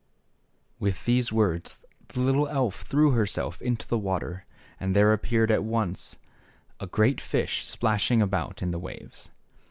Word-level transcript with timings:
With 0.79 1.05
these 1.05 1.31
words 1.31 1.85
the 2.07 2.21
little 2.21 2.47
elf 2.47 2.81
threw 2.81 3.11
herself 3.11 3.61
into 3.61 3.87
the 3.87 3.99
water, 3.99 4.45
and 4.79 4.95
there 4.95 5.13
appeared 5.13 5.51
at 5.51 5.63
once 5.63 6.17
a 6.79 6.87
great 6.87 7.21
fish 7.21 7.67
splashing 7.67 8.19
about 8.19 8.63
in 8.63 8.71
the 8.71 8.79
waves. 8.79 9.29